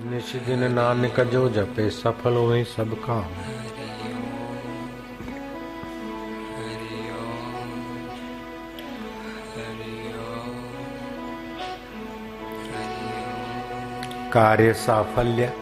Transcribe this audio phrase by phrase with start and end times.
[0.00, 3.24] निशिदिन नानक जो जपे, सफल हो सब काम।
[14.32, 15.52] कार्य साफल्य।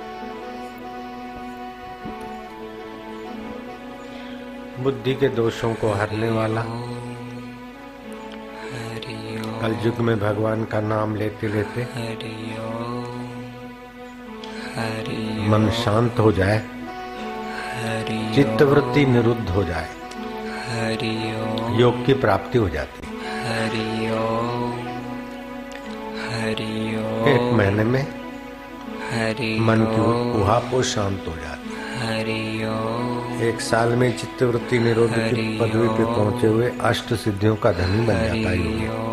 [4.80, 6.62] बुद्धि के दोषों को हरने वाला।
[9.60, 11.82] कल युग में भगवान का नाम लेते लेते
[14.72, 16.62] मन शांत हो जाए
[18.34, 19.88] चित्तवृत्ति निरुद्ध हो जाए
[21.78, 23.00] योग की प्राप्ति हो जाती।
[27.30, 28.06] एक महीने में
[29.60, 30.00] मन की
[30.40, 31.70] उहापो शांत हो जाती।
[33.48, 38.14] एक साल में चित्तवृत्ति निरोध की पदवी पे पहुँचे हुए अष्ट सिद्धियों का धनी बन
[38.14, 39.11] जाता है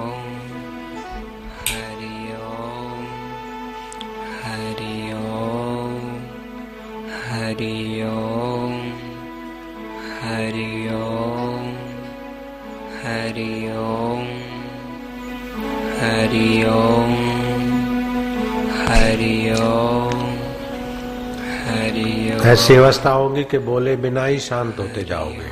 [22.50, 25.50] ऐसी अवस्था होगी कि बोले बिना ही शांत होते जाओगे।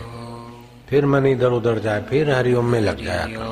[0.89, 3.51] फिर मन इधर उधर जाए फिर हरिओम में लग जाया करो।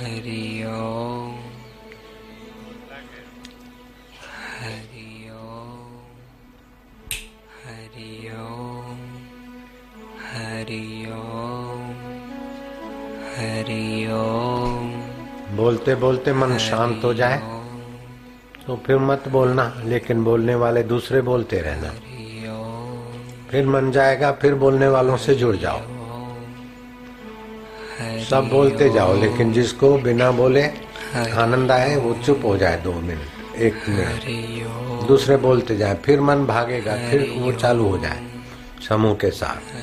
[0.00, 1.36] हरि ओम
[4.58, 5.78] हरि ओम
[7.62, 8.98] हरि ओम
[10.32, 11.86] हरि ओम
[13.36, 14.92] हरि ओम
[15.56, 17.51] बोलते बोलते मन शांत हो जाए।
[18.66, 21.90] तो फिर मत बोलना, लेकिन बोलने वाले दूसरे बोलते रहना।
[23.50, 25.80] फिर मन जाएगा, फिर बोलने वालों से जुड़ जाओ।
[28.30, 30.62] सब बोलते जाओ, लेकिन जिसको बिना बोले
[31.36, 36.44] आनंद आए, वो चुप हो जाए दो मिनट, एक मिनट। दूसरे बोलते जाए, फिर मन
[36.46, 38.22] भागेगा, फिर वो चालू हो जाए,
[38.88, 39.81] समूह के साथ।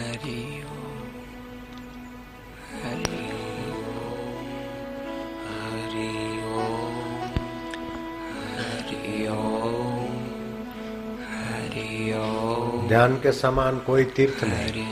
[12.90, 14.90] ध्यान के समान कोई तीर्थ नहीं।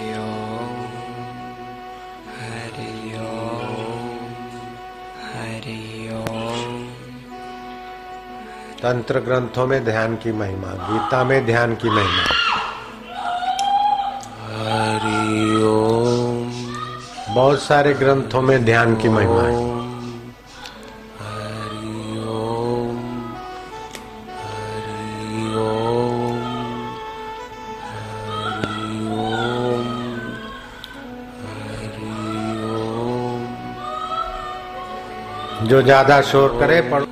[8.84, 12.24] तंत्र ग्रंथों में ध्यान की महिमा गीता में ध्यान की महिमा।
[14.54, 16.54] हरि ओम।
[17.36, 19.67] बहुत सारे ग्रंथों में ध्यान की महिमा है।
[35.78, 37.06] जो ज़्यादा शोर करे पढ़ो।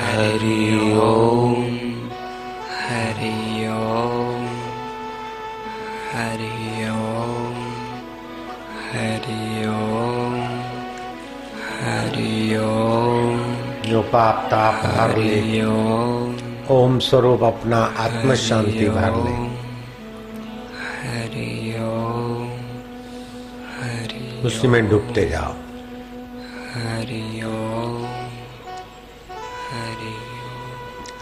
[0.00, 0.60] हरि
[1.00, 1.69] ओम
[14.12, 15.64] पाप ताप हर। ले
[16.74, 19.38] ओम स्वरूप अपना आत्म शांति भर ले।
[24.46, 25.54] उसी में डूबते जाओ।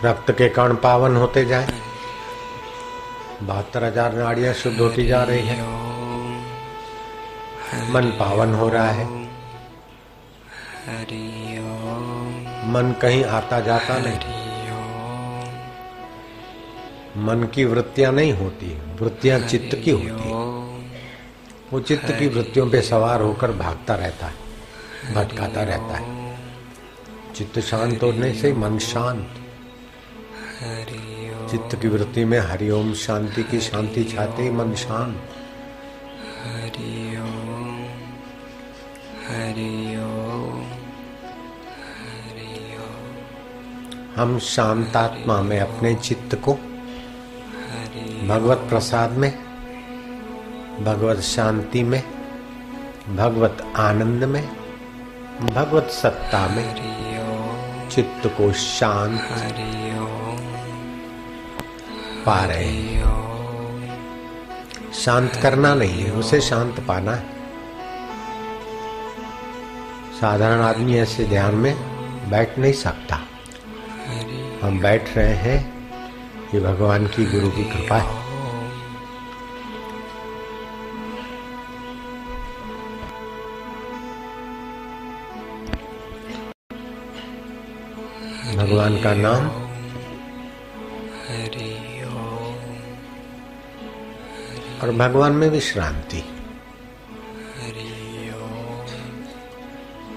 [0.05, 1.67] रक्त के कण पावन होते जाए।
[3.43, 5.57] बहत्तर हज़ार नाड़ियाँ शुद्ध होती जा रही है।
[7.93, 9.07] मन पावन हो रहा है।
[10.87, 11.27] हरि
[11.61, 12.18] ओम।
[12.69, 14.37] मन कहीं आता जाता नहीं।
[17.17, 18.67] मन की वृत्तियाँ नहीं होती,
[19.01, 20.33] वृत्तियाँ चित्त की होती
[21.73, 26.37] वो चित्त की वृत्तियों पे सवार होकर भागता रहता है, भटकाता रहता है।
[27.35, 29.29] चित्त शांत होने से मन शांत।
[31.51, 35.21] चित्त की वृत्ति में हरिओम शांति की शांति छाते ही मन शांत।
[36.45, 37.79] हरि ओम
[39.29, 39.88] हरि
[44.19, 46.55] हम शांतात्मा में अपने चित्त को
[48.29, 49.39] भगवत प्रसाद में,
[50.85, 52.03] भगवत शांति में,
[53.17, 54.49] भगवत आनंद में,
[55.43, 56.75] भगवत सत्ता में
[57.89, 59.21] चित्त को शांत
[62.27, 62.99] पा रहे हैं।
[64.93, 67.27] शांत करना नहीं है, उसे शांत पाना है।
[70.21, 71.75] साधारण आदमी ऐसे ध्यान में
[72.31, 73.28] बैठ नहीं सकता।
[74.63, 75.59] हम बैठ रहे हैं
[76.55, 78.17] ये भगवान की गुरु की कृपा है।
[88.57, 89.49] भगवान का नाम?
[94.83, 96.25] और भगवान में विश्रांति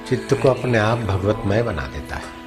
[0.09, 2.40] चित्त को अपने आप भगवतमय बना देता है।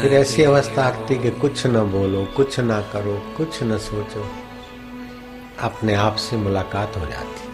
[0.00, 4.26] फिर ऐसी अवस्था आती कि कुछ न बोलो, कुछ ना करो, कुछ न सोचो।
[5.60, 7.46] अपने आप से मुलाकात हो जाती।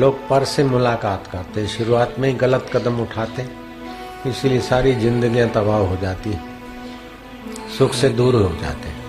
[0.00, 3.48] लोग पर से मुलाकात करते, शुरुआत में ही गलत कदम उठाते,
[4.30, 6.30] इसलिए सारी जिंदगियाँ तबाह हो जाती
[7.78, 9.02] सुख से दूर हो जाते हैं।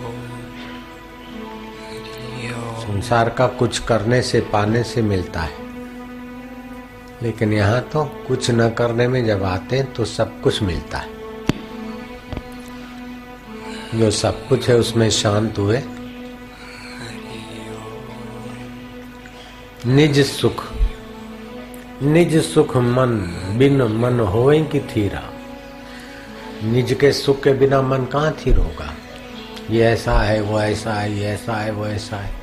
[2.79, 5.53] संसार का कुछ करने से, पाने से मिलता है।
[7.23, 11.09] लेकिन यहाँ तो कुछ न करने में जब आते हैं तो सब कुछ मिलता है।
[13.95, 15.83] जो सब कुछ है, उसमें शांत हुए।
[19.85, 20.63] निज सुख
[22.03, 23.19] निज सुख मन,
[23.57, 25.32] बिन मन होए की थीरा।
[26.63, 28.93] निज के सुख के बिना मन कहाँ थीर होगा
[29.69, 32.35] ये ऐसा है, वो ऐसा है, ये ऐसा है, वो ऐसा है।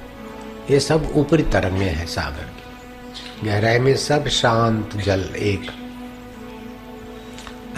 [0.71, 5.71] ये सब ऊपरी तरंगे है सागर की। गहराई में सब शांत जल एक।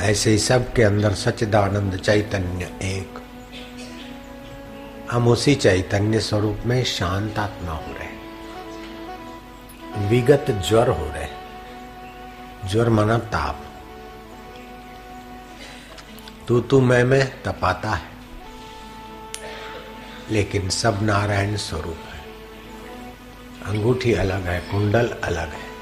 [0.00, 3.22] ऐसे ही सब के अंदर सचिदानंद चैतन्य एक।
[5.12, 8.12] हम उसी चैतन्य स्वरूप में शांत आत्मा हो रहे
[10.08, 11.28] विगत ज्वर हो रहे
[12.68, 13.64] ज्वर मना ताप।
[16.48, 18.12] तू तू मैं मैं तपाता है।
[20.30, 22.24] लेकिन सब नारायण स्वरूप है।
[23.66, 25.72] अंगूठी अलग है, कुंडल अलग है।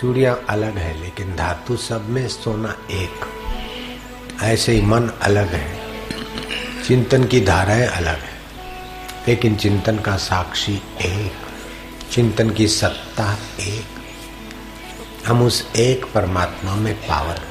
[0.00, 3.26] चूड़िया अलग है, लेकिन धातु सब में सोना एक।
[4.42, 5.80] ऐसे ही मन अलग है।
[6.84, 8.40] चिंतन की धाराएँ अलग है,
[9.28, 11.32] लेकिन चिंतन का साक्षी एक।
[12.10, 13.86] चिंतन की सत्ता एक।
[15.26, 17.49] हम उस एक परमात्मा में पावर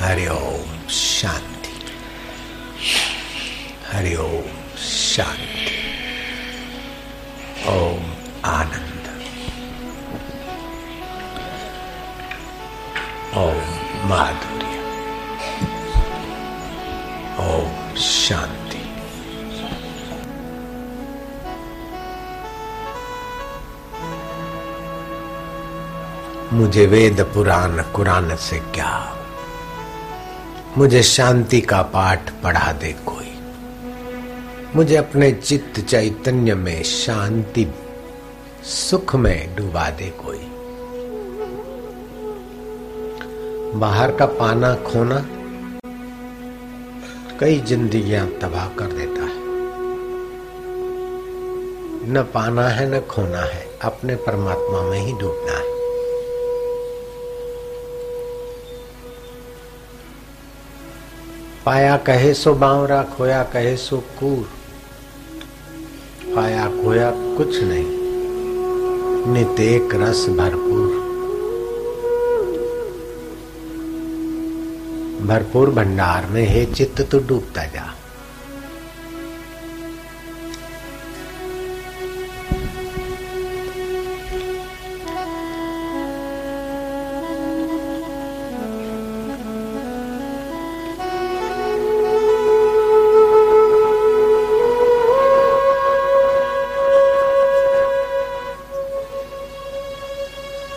[0.00, 1.72] हरि ओम शांति।
[3.92, 5.76] हरि ओम शांति।
[7.68, 8.14] ओम
[8.44, 9.06] आनंद।
[13.34, 14.76] ओम माधुर्य।
[17.40, 18.82] ओम शांति।
[26.52, 29.16] मुझे वेद पुराण कुरान से क्या
[30.78, 33.40] मुझे शांति का पाठ पढ़ा दे कोई।
[34.76, 37.66] मुझे अपने चित्त चैतन्य में शांति,
[38.64, 40.38] सुख में डुबा दे कोई।
[43.80, 45.26] बाहर का पाना खोना
[47.40, 49.40] कई जिंदगियाँ तबाह कर देता है।
[52.12, 55.69] न पाना है, न खोना है, अपने परमात्मा में ही डूबना है।
[61.64, 64.48] पाया कहे सो बावरा, खोया कहे सो कूर।
[66.36, 68.00] पाया खोया कुछ नहीं
[69.32, 70.88] नित एक रस भरपूर।
[75.26, 77.94] भरपूर भंडार में हे चित्त तो डूबता जा।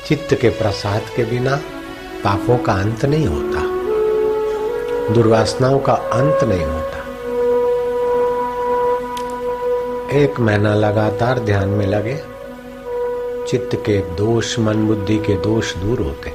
[0.07, 1.55] चित्त के प्रसाद के बिना
[2.24, 3.62] पापों का अंत नहीं होता।
[5.13, 6.98] दुर्वासनाओं का अंत नहीं होता।
[10.17, 12.17] एक महीना लगातार ध्यान में लगे,
[13.48, 16.33] चित्त के दोष, मन बुद्धि के दोष दूर होते।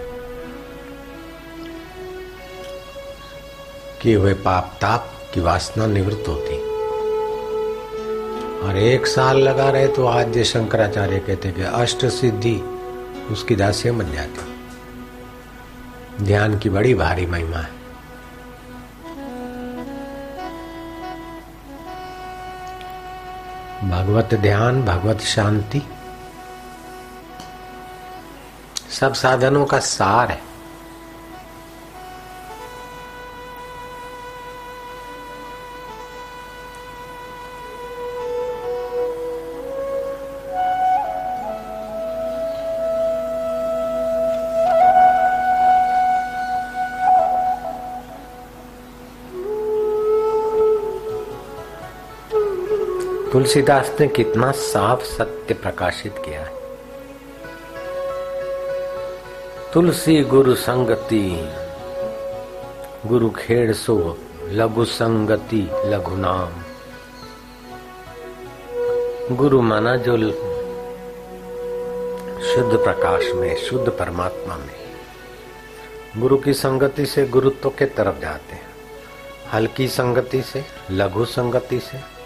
[4.02, 6.56] किए हुए पाप, ताप की वासना निवृत्त होती।
[8.66, 12.62] और एक साल लगा रहे तो आज शंकराचार्य कहते कि अष्ट सिद्धि
[13.30, 14.58] उसकी दासियाँ बन जाती।
[16.24, 17.78] ध्यान की बड़ी भारी महिमा है।
[23.90, 25.82] भगवत ध्यान, भगवत शांति।
[28.90, 30.47] सब साधनों का सार है।
[53.38, 56.52] तुलसीदास ने कितना साफ़ सत्य प्रकाशित किया है।
[59.72, 61.48] तुलसी गुरु संगति,
[63.06, 66.52] गुरु खेड़ सो, लघु संगति, लघु नाम।
[69.36, 70.16] गुरु माना जो
[72.40, 74.76] शुद्ध प्रकाश में, शुद्ध परमात्मा में।
[76.16, 78.70] गुरु की संगति से गुरुत्व के तरफ़ जाते हैं।
[79.52, 82.17] हल्की संगति से, लघु संगति से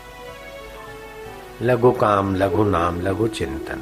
[1.62, 3.78] लघु काम, लघु नाम, लघु चिंतन।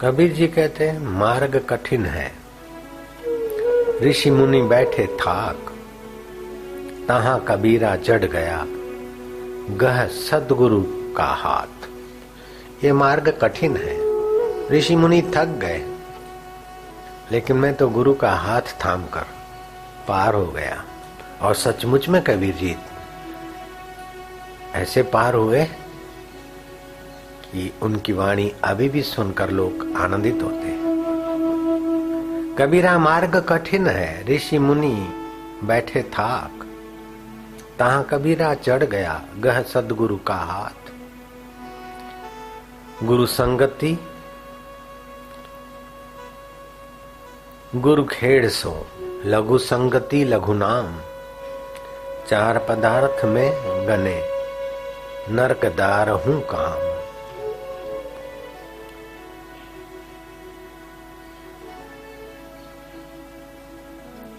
[0.00, 2.32] कबीर जी कहते हैं, मार्ग कठिन है।
[4.02, 5.72] ऋषि मुनि बैठे थाक।
[7.08, 8.66] तहा कबीरा चढ़ गया।
[9.76, 10.84] गह सदगुरु
[11.16, 11.88] का हाथ।
[12.84, 13.98] ये मार्ग कठिन है।
[14.78, 15.86] ऋषि मुनि थक गए।
[17.32, 19.39] लेकिन मैं तो गुरु का हाथ थाम कर
[20.08, 20.84] पार हो गया।
[21.42, 22.76] और सचमुच में कबीर जी,
[24.74, 25.64] ऐसे पार हुए
[27.44, 30.70] कि उनकी वाणी अभी भी सुनकर लोग आनंदित होते
[32.58, 34.94] कबीरा मार्ग कठिन है, ऋषि मुनि
[35.64, 36.66] बैठे थाक।
[37.78, 40.90] तहा कबीरा चढ़ गया, गह सदगुरु का हाथ।
[43.04, 43.98] गुरु संगति,
[47.76, 48.86] गुरु खेड़ सो।
[49.26, 51.00] लघु संगति लघु नाम।
[52.28, 53.52] चार पदार्थ में
[53.88, 54.22] गने
[55.28, 56.90] नरकदार हूँ काम।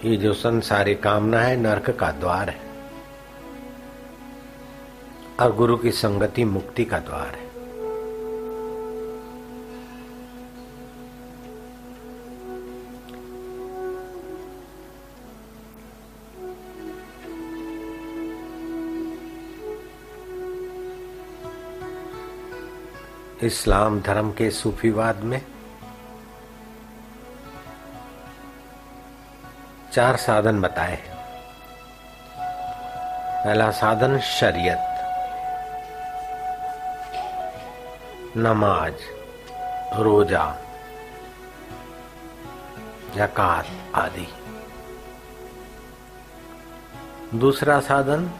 [0.09, 2.61] ये जो संसारी कामना है, नरक का द्वार है।
[5.39, 7.50] और गुरु की संगति मुक्ति का द्वार है।
[23.43, 25.41] इस्लाम धर्म के सूफीवाद में
[29.93, 31.15] चार साधन बताए हैं।
[33.45, 34.88] पहला साधन शरीयत,
[38.38, 39.01] नमाज़,
[40.01, 40.57] रोजा,
[43.15, 44.27] जकात आदि।
[47.36, 48.31] दूसरा साधन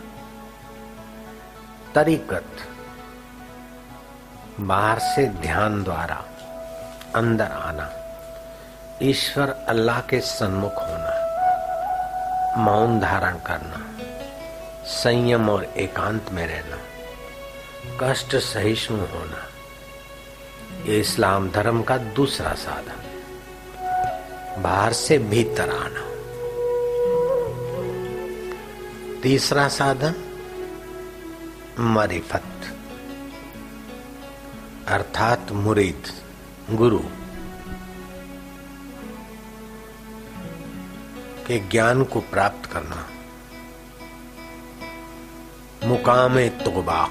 [1.96, 2.68] तरीकत
[4.62, 6.26] बाहर से ध्यान द्वारा
[7.16, 7.90] अंदर आना।
[9.04, 11.22] ईश्वर अल्लाह के सन्मुख होना।
[12.58, 13.88] मौन धारण करना।
[14.86, 16.78] संयम और एकांत में रहना।
[18.02, 19.48] कष्ट सहिष्णु होना।
[20.86, 23.02] ये इस्लाम धर्म का दूसरा साधन।
[24.62, 26.12] बाहर से भीतर आना।
[29.22, 30.16] तीसरा साधन
[31.80, 32.44] मरिफत
[34.88, 36.04] अर्थात मुरीद,
[36.72, 37.00] गुरु,
[41.48, 43.08] के ज्ञान को प्राप्त करना।
[45.88, 47.04] मुकाम तोबा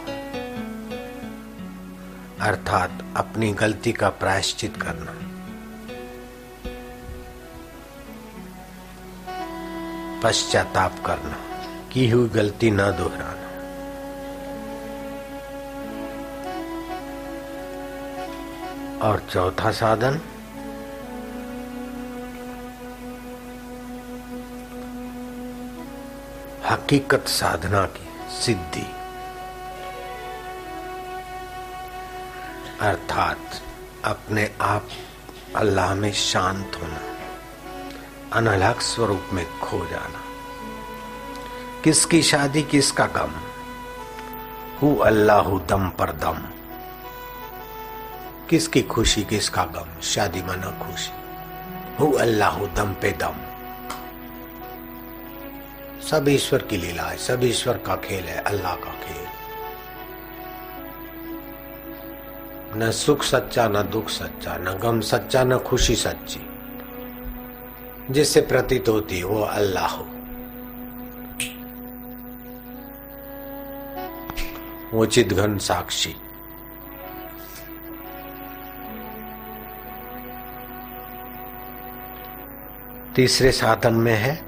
[2.46, 5.14] अर्थात अपनी गलती का प्रायश्चित करना।
[10.22, 11.36] पश्चाताप करना,
[11.88, 13.49] की हुई गलती न दोहराना।
[19.02, 20.20] और चौथा साधन?
[26.66, 28.86] हकीकत साधना की सिद्धि।
[32.80, 33.62] अर्थात
[34.04, 34.88] अपने आप
[35.56, 37.00] अल्लाह में शांत होना
[38.32, 40.20] अनलग स्वरूप में खो जाना।
[41.84, 43.32] किसकी शादी किसका गम?
[44.78, 46.59] हु अल्लाह दम पर दम।
[48.50, 50.00] किसकी खुशी, किसका गम?
[50.00, 51.10] शादी मना खुशी।
[52.00, 53.34] हु अल्लाह दम पे दम।
[56.08, 59.26] सब ईश्वर की लीला है, सब ईश्वर का खेल है, अल्लाह का खेल।
[62.82, 66.40] न सुख सच्चा, न दुख सच्चा, न गम सच्चा, न खुशी सच्ची।
[68.10, 70.06] जिससे प्रतीत होती वो अल्लाह हो।
[74.92, 76.16] वो चिदघन साक्षी।
[83.20, 84.42] तीसरे साधन में है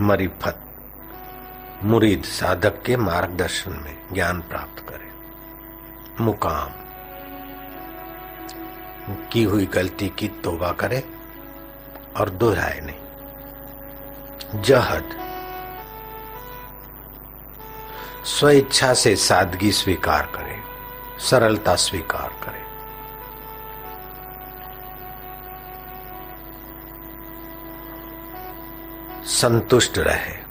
[0.00, 0.60] मरिफत।
[1.84, 5.12] मुरीद साधक के मार्गदर्शन में ज्ञान प्राप्त करे।
[6.24, 6.70] मुकाम।
[9.32, 11.04] की हुई गलती की तोबा करे
[12.16, 15.10] और दोहराए नहीं। जहद।
[18.24, 20.60] स्वेच्छा से सादगी स्वीकार करे,
[21.18, 22.63] सरलता स्वीकार करें।
[29.24, 30.44] संतुष्ट रहे।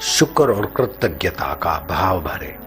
[0.00, 2.58] शुक्र और कृतज्ञता का भाव भरे।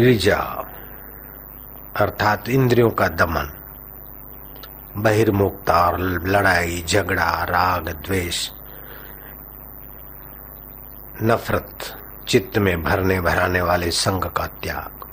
[0.00, 0.36] विजा
[1.96, 3.52] अर्थात इंद्रियों का दमन,
[4.96, 8.50] बहिर्मुक्ता और लड़ाई, झगड़ा, राग, द्वेष,
[11.22, 11.78] नफरत,
[12.28, 15.06] चित्त में भरने भराने वाले संग का त्याग।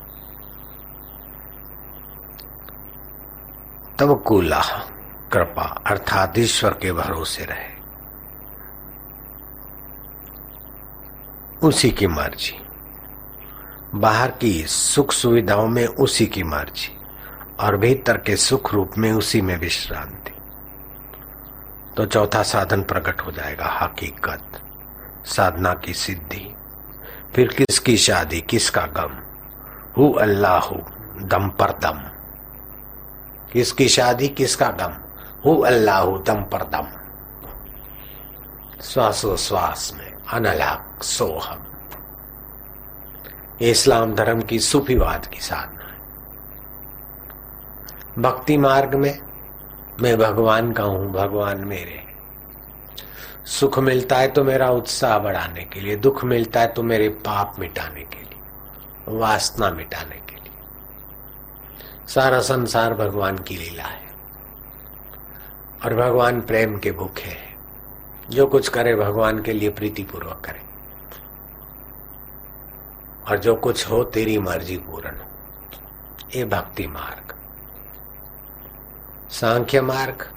[4.00, 4.91] तब कूला।
[5.34, 7.82] कृपा अर्थात ईश्वर के भरोसे रहे।
[11.68, 12.62] उसी की मर्ज़ी।
[13.96, 16.98] बाहर की सुख सुविधाओं में उसी की मर्ज़ी
[17.60, 20.32] और भीतर के सुख रूप में उसी में विश्रांति।
[21.98, 24.62] तो चौथा साधन प्रकट हो जाएगा, हकीकत।
[25.26, 26.56] साधना की सिद्धि।
[27.36, 29.18] फिर किसकी शादी, किसका गम?
[29.98, 30.60] हु अल्लाह
[31.22, 32.04] दम पर दम।
[33.54, 35.11] किसकी शादी, किसका गम?
[35.46, 36.88] हु अल्लाह दम पर दम।
[38.84, 41.66] श्वासो श्वास में अनलाक सोहम।
[43.62, 46.00] इस्लाम धर्म की सूफीवाद की साधना है।
[48.20, 49.18] भक्ति मार्ग में
[50.02, 52.00] मैं भगवान का हूँ, भगवान मेरे।
[53.50, 57.56] सुख मिलता है तो मेरा उत्साह बढ़ाने के लिए, दुख मिलता है तो मेरे पाप
[57.60, 60.52] मिटाने के लिए, वासना मिटाने के लिए।
[62.08, 64.11] सारा संसार भगवान की लीला है।
[65.86, 67.58] और भगवान प्रेम के भूखे हैं।
[68.30, 70.62] जो कुछ करे भगवान के लिए प्रीतिपूर्वक करे।
[73.30, 75.26] और जो कुछ हो तेरी मर्ज़ी पूर्ण। हो
[76.36, 77.36] ये भक्ति मार्ग।
[79.32, 80.32] सांख्य मार्ग।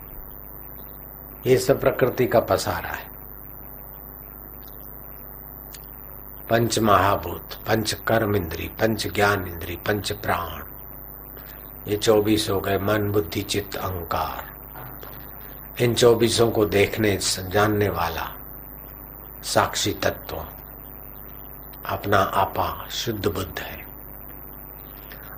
[1.46, 3.14] ये सब प्रकृति का पसारा है।
[6.50, 10.62] पंच महाभूत, पंच कर्म इंद्री, पंच ज्ञान इंद्री, पंच प्राण।
[11.90, 14.53] ये चौबीस हो गए मन, बुद्धि, चित्त, अहंकार।
[15.80, 17.16] इन चौबीसों को देखने,
[17.48, 18.28] जानने वाला
[19.44, 20.36] साक्षी तत्व,
[21.86, 23.86] अपना आपा शुद्ध बुद्ध है।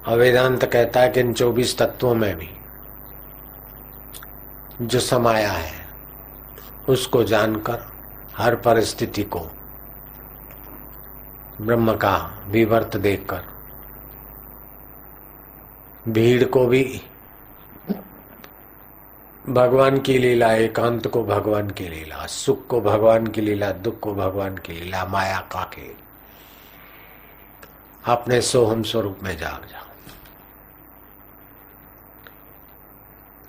[0.06, 2.50] और वेदांत कहता है कि इन चौबीस तत्वों में भी
[4.82, 5.74] जो समाया है,
[6.88, 7.86] उसको जानकर
[8.36, 9.40] हर परिस्थिति को
[11.60, 13.42] ब्रह्म का विवर्त देखकर,
[16.08, 17.02] भीड़ को भी
[19.48, 24.14] भगवान की लीला, एकांत को भगवान की लीला, सुख को भगवान की लीला, दुख को
[24.14, 25.94] भगवान की लीला, माया का खेल
[28.04, 29.86] अपने सोहम स्वरूप में जाग जाओ।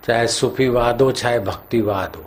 [0.04, 2.26] चाहे सूफीवाद हो, चाहे भक्तिवाद हो,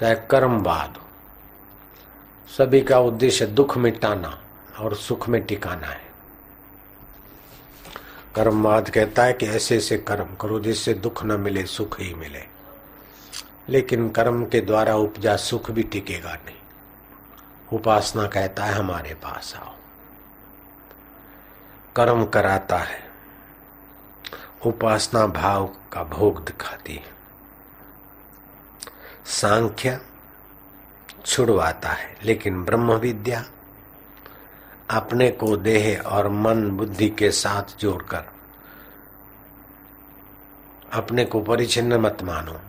[0.00, 1.06] चाहे कर्मवाद हो,
[2.58, 4.38] सभी का उद्देश्य दुख मिटाना
[4.78, 6.05] और सुख में टिकाना है।
[8.36, 12.44] कर्मवाद कहता है कि ऐसे ऐसे कर्म करो जिससे दुख न मिले, सुख ही मिले।
[13.68, 16.56] लेकिन कर्म के द्वारा उपजा सुख भी टिकेगा नहीं।
[17.72, 19.74] उपासना कहता है, हमारे पास आओ।
[21.96, 23.10] कर्म कराता है।
[24.66, 27.16] उपासना भाव का भोग दिखाती है।
[29.26, 30.00] सांख्य
[31.26, 33.44] छुड़वाता है, लेकिन ब्रह्म विद्या
[34.90, 38.24] अपने को देह और मन बुद्धि के साथ जोड़कर।
[40.92, 42.60] अपने को परिचिन्न मत मानो।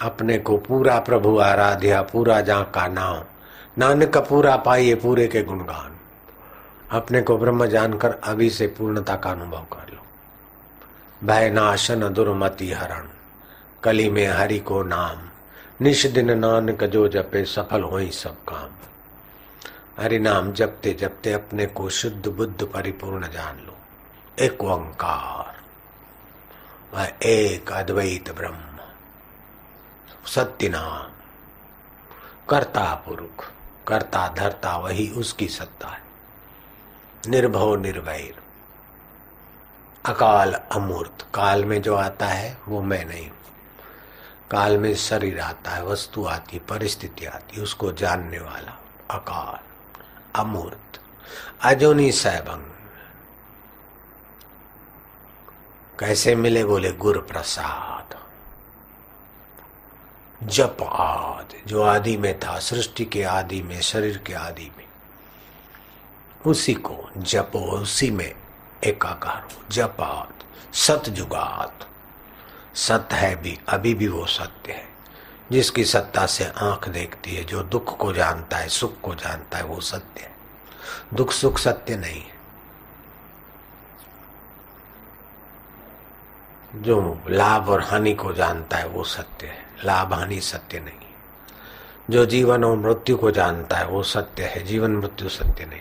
[0.00, 3.24] अपने को पूरा प्रभु आराध्या, पूरा जा का नाम,
[3.78, 5.96] नानक पूरा पाइए, पूरे के गुणगान।
[6.90, 10.00] अपने को ब्रह्म जानकर अभी से पूर्णता का अनुभव कर लो।
[11.24, 13.08] भय नाशन दुर्मति हरण,
[13.82, 15.28] कली में हरि को नाम,
[15.80, 18.68] निश दिन नानक जो जपे, सफल हो सब काम।
[20.00, 23.76] हरि नाम जपते जपते अपने को शुद्ध बुद्ध परिपूर्ण जान लो।
[24.38, 25.60] एक ओंकार,
[26.94, 28.78] वह एक अद्वैत ब्रह्म।
[30.26, 31.12] सत्य नाम
[32.48, 33.46] कर्ता पुरुष
[33.88, 36.02] कर्ता धरता वही उसकी सत्ता है।
[37.28, 38.42] निर्भव निर्वैर।
[40.06, 43.30] अकाल अमूर्त, काल में जो आता है वो मैं नहीं
[44.50, 48.78] काल में शरीर आता है, वस्तु आती परिस्थिति आती उसको जानने वाला
[49.10, 49.75] अकाल।
[50.36, 51.00] अमूर्त।
[51.62, 52.72] अजोनी सैभंग
[56.00, 58.26] कैसे मिले बोले गुरु प्रसाद
[60.42, 64.86] जप आद, जो आदि में था, सृष्टि के आदि में, शरीर के आदि में।
[66.46, 68.34] उसी को जपो, उसी में
[68.84, 70.34] एकाकार हो। जपात
[70.74, 71.88] सतजुगात
[72.74, 74.95] सत्य है भी, अभी भी वो सत्य है।
[75.52, 79.64] जिसकी सत्ता से आँख देखती है, जो दुख को जानता है, सुख को जानता है,
[79.64, 80.36] वो सत्य है।
[81.14, 82.36] दुख सुख सत्य नहीं है।
[86.74, 90.98] जो लाभ और हानि को जानता है, वो सत्य है। लाभ हानि सत्य नहीं
[92.10, 95.80] जो जीवन और मृत्यु को जानता है, वो सत्य है। जीवन मृत्यु सत्य नहीं।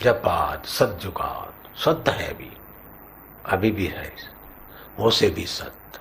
[0.00, 2.56] जपात सतजुगात सत्य है भी।
[3.46, 4.14] अभी भी है।
[4.96, 6.00] वो से भी सत्य।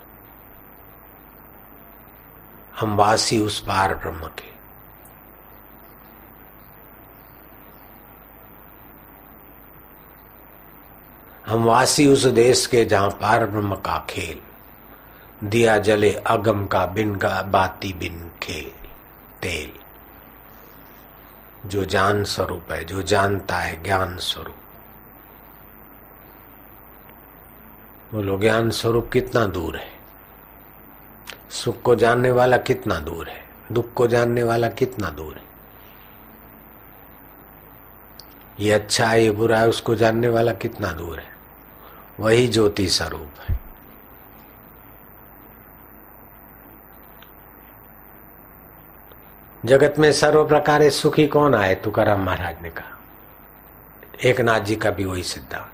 [2.80, 4.56] हम वासी उस पार ब्रह्म के।
[11.52, 14.42] हम वासी उस देश के जहाँ पार ब्रह्म का खेल,
[15.48, 18.88] दिया जले अगम का बिन का बाती बिन खेल,
[19.42, 19.74] तेल।
[21.70, 24.56] जो जान स्वरूप है, जो जानता है ज्ञान स्वरूप।
[28.14, 29.95] बोलो, ज्ञान स्वरूप कितना दूर है?
[31.50, 33.46] सुख को जानने वाला कितना दूर है?
[33.72, 35.46] दुख को जानने वाला कितना दूर है?
[38.60, 41.36] ये अच्छा है, ये बुरा है, उसको जानने वाला कितना दूर है?
[42.20, 43.60] वही ज्योति स्वरूप है।
[49.66, 51.76] जगत में सर्व प्रकार सुखी कौन आए?
[51.76, 53.00] तुकाराम महाराज ने कहा।
[54.24, 55.72] एक नाथ जी का भी वही सिद्धांत।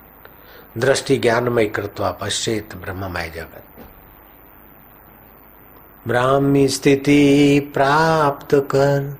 [0.77, 3.63] दृष्टि ज्ञानमय कृत्वा पश्चेत ब्रह्ममय जगत।
[6.07, 7.23] ब्राह्मी स्थिति
[7.73, 9.17] प्राप्त कर।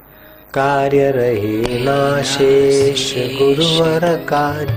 [0.54, 4.74] कार्य रहे नाशेष गुरुवर कार्य।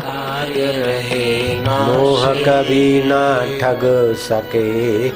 [0.00, 3.22] कार्य रहे मोह कभी ना
[3.60, 3.80] ठग
[4.18, 5.06] सके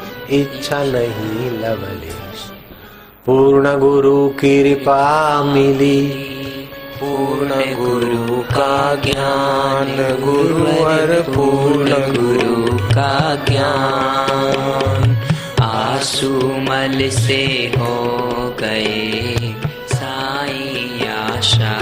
[0.40, 2.40] इच्छा नहीं लवलेश
[3.26, 6.00] पूर्ण गुरु की कृपा मिली।
[7.00, 15.01] पूर्ण गुरु का ज्ञान गुरुवर पूर्ण गुरु का ज्ञान।
[16.22, 17.44] आसुमल से
[17.76, 17.94] हो
[18.60, 19.54] गए
[19.92, 21.72] साई आशा।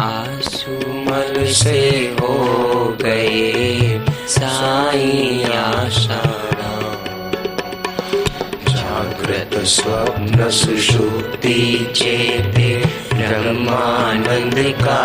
[0.00, 1.80] आसुमल से
[2.20, 2.34] हो
[3.02, 6.20] गए साई आशा।
[8.68, 11.56] जागृत स्वप्न सुषुप्ति
[11.96, 12.68] चेते
[13.14, 15.00] ब्रह्मानंद का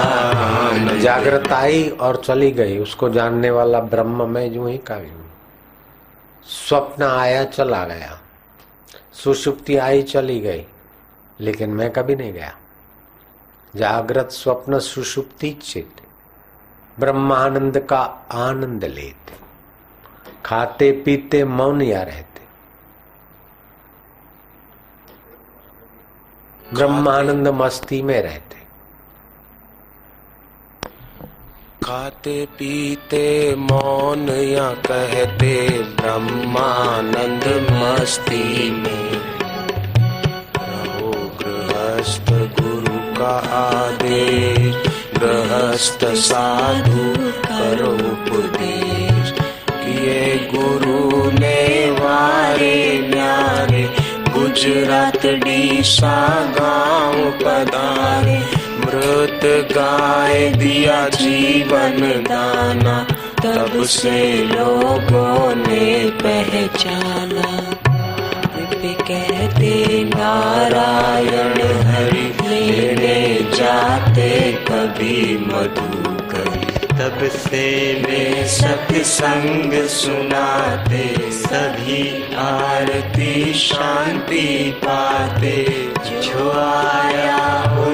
[1.00, 5.20] जागृत आई और चली गई, उसको जानने वाला ब्रह्म में जो ही काव्य
[6.52, 8.22] स्वप्न आया, चला गया।
[9.14, 10.66] सुषुप्ति आई, चली गई।
[11.40, 12.58] लेकिन मैं कभी नहीं गया।
[13.76, 15.96] जागृत स्वप्न सुषुप्ति चित
[17.00, 19.34] ब्रह्मानंद का आनंद लेते।
[20.46, 22.42] खाते, पीते मौन या रहते।
[26.74, 28.61] ब्रह्मानंद मस्ती में रहते।
[31.84, 39.12] खाते पीते मौन या कहते ब्रह्मानंद मस्ती में।
[40.58, 44.76] रहो गृहस्थ गुरु का आदेश,
[45.18, 49.34] गृहस्थ साधु करो उपदेश।
[49.72, 53.90] किए गुरु ने वारे न्यारे,
[54.30, 63.08] गुजरात डीसा गाँव पधारे। मृत गाय दिया जीवन दाना,
[63.44, 67.78] तब से लोगों ने पहचाना।
[69.12, 71.54] कहते नारायण
[71.84, 86.52] हरि, लेने जाते कभी मधुकर। तब से वे सत्संग सुनाते, सभी आरती शांति पाते। जो
[86.52, 87.91] आया उद्धार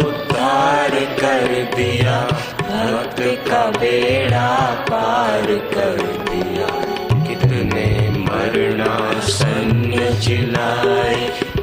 [1.00, 2.20] कर दिया
[2.62, 4.50] भक्त का बेड़ा
[4.90, 5.98] पार कर
[6.30, 6.68] दिया।
[7.28, 11.16] कितने मरणासन्न चिल्लाए,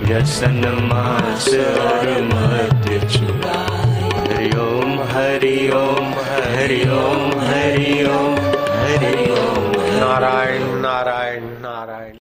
[0.03, 8.35] व्यसन मास और मत चुराए हरिओम हरिओम हरिओम हरिओम
[8.81, 12.13] हरिओम नारायण नारायण।